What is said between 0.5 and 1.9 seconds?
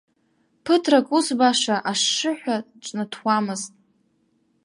Ԥыҭрак ус баша